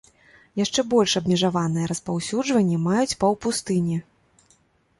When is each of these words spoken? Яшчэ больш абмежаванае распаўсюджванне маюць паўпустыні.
Яшчэ 0.59 0.83
больш 0.93 1.13
абмежаванае 1.19 1.85
распаўсюджванне 1.91 2.81
маюць 2.89 3.17
паўпустыні. 3.25 4.03